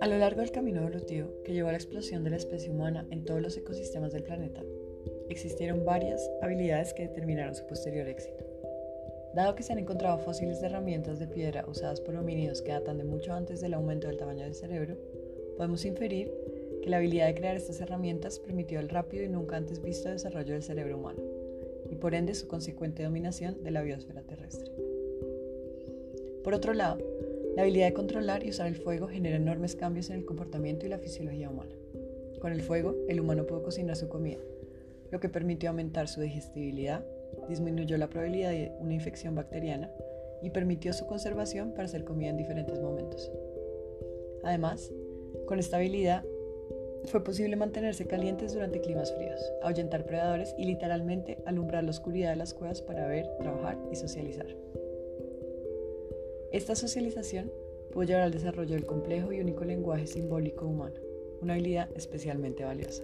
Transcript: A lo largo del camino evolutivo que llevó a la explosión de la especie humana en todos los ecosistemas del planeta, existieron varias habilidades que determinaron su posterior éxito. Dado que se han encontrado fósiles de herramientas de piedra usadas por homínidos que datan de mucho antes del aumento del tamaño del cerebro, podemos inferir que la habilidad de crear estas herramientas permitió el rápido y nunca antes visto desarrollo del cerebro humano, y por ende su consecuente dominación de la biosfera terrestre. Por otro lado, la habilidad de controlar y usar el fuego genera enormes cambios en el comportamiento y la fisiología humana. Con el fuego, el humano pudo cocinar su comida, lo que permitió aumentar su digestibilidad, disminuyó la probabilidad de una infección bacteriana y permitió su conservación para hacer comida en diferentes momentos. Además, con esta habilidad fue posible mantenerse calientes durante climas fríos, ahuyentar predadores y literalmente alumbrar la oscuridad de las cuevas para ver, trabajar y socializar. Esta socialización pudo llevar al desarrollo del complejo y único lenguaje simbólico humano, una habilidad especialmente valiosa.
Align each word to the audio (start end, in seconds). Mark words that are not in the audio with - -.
A 0.00 0.06
lo 0.06 0.18
largo 0.18 0.40
del 0.40 0.50
camino 0.50 0.80
evolutivo 0.80 1.28
que 1.44 1.52
llevó 1.52 1.68
a 1.68 1.72
la 1.72 1.78
explosión 1.78 2.24
de 2.24 2.30
la 2.30 2.36
especie 2.36 2.70
humana 2.70 3.06
en 3.10 3.24
todos 3.24 3.40
los 3.40 3.56
ecosistemas 3.56 4.12
del 4.12 4.24
planeta, 4.24 4.62
existieron 5.30 5.84
varias 5.84 6.30
habilidades 6.42 6.92
que 6.92 7.08
determinaron 7.08 7.54
su 7.54 7.66
posterior 7.66 8.06
éxito. 8.06 8.44
Dado 9.34 9.54
que 9.54 9.62
se 9.62 9.72
han 9.72 9.78
encontrado 9.78 10.18
fósiles 10.18 10.60
de 10.60 10.66
herramientas 10.66 11.18
de 11.18 11.28
piedra 11.28 11.64
usadas 11.68 12.00
por 12.00 12.16
homínidos 12.16 12.60
que 12.60 12.72
datan 12.72 12.98
de 12.98 13.04
mucho 13.04 13.32
antes 13.32 13.60
del 13.60 13.74
aumento 13.74 14.08
del 14.08 14.18
tamaño 14.18 14.44
del 14.44 14.54
cerebro, 14.54 14.98
podemos 15.56 15.84
inferir 15.84 16.30
que 16.82 16.90
la 16.90 16.98
habilidad 16.98 17.28
de 17.28 17.34
crear 17.34 17.56
estas 17.56 17.80
herramientas 17.80 18.38
permitió 18.38 18.80
el 18.80 18.88
rápido 18.88 19.24
y 19.24 19.28
nunca 19.28 19.56
antes 19.56 19.80
visto 19.80 20.10
desarrollo 20.10 20.52
del 20.52 20.62
cerebro 20.62 20.98
humano, 20.98 21.22
y 21.90 21.96
por 21.96 22.14
ende 22.14 22.34
su 22.34 22.48
consecuente 22.48 23.02
dominación 23.02 23.62
de 23.62 23.70
la 23.70 23.82
biosfera 23.82 24.22
terrestre. 24.22 24.70
Por 26.44 26.54
otro 26.54 26.74
lado, 26.74 26.98
la 27.54 27.62
habilidad 27.62 27.86
de 27.86 27.92
controlar 27.92 28.44
y 28.44 28.50
usar 28.50 28.66
el 28.66 28.76
fuego 28.76 29.08
genera 29.08 29.36
enormes 29.36 29.76
cambios 29.76 30.10
en 30.10 30.16
el 30.16 30.24
comportamiento 30.24 30.86
y 30.86 30.88
la 30.88 30.98
fisiología 30.98 31.50
humana. 31.50 31.74
Con 32.40 32.52
el 32.52 32.62
fuego, 32.62 32.96
el 33.08 33.20
humano 33.20 33.46
pudo 33.46 33.62
cocinar 33.62 33.96
su 33.96 34.08
comida, 34.08 34.40
lo 35.10 35.20
que 35.20 35.28
permitió 35.28 35.68
aumentar 35.68 36.08
su 36.08 36.20
digestibilidad, 36.22 37.04
disminuyó 37.48 37.96
la 37.98 38.08
probabilidad 38.08 38.50
de 38.50 38.72
una 38.80 38.94
infección 38.94 39.34
bacteriana 39.34 39.90
y 40.42 40.50
permitió 40.50 40.92
su 40.92 41.06
conservación 41.06 41.72
para 41.72 41.84
hacer 41.84 42.04
comida 42.04 42.30
en 42.30 42.38
diferentes 42.38 42.80
momentos. 42.80 43.30
Además, 44.42 44.90
con 45.46 45.58
esta 45.58 45.76
habilidad 45.76 46.24
fue 47.06 47.24
posible 47.24 47.56
mantenerse 47.56 48.06
calientes 48.06 48.54
durante 48.54 48.80
climas 48.80 49.12
fríos, 49.14 49.40
ahuyentar 49.62 50.04
predadores 50.06 50.54
y 50.56 50.64
literalmente 50.64 51.38
alumbrar 51.46 51.84
la 51.84 51.90
oscuridad 51.90 52.30
de 52.30 52.36
las 52.36 52.54
cuevas 52.54 52.82
para 52.82 53.06
ver, 53.06 53.26
trabajar 53.38 53.78
y 53.90 53.96
socializar. 53.96 54.46
Esta 56.52 56.74
socialización 56.74 57.50
pudo 57.92 58.04
llevar 58.04 58.22
al 58.22 58.32
desarrollo 58.32 58.74
del 58.74 58.86
complejo 58.86 59.32
y 59.32 59.40
único 59.40 59.64
lenguaje 59.64 60.06
simbólico 60.06 60.66
humano, 60.66 60.96
una 61.40 61.54
habilidad 61.54 61.88
especialmente 61.94 62.64
valiosa. 62.64 63.02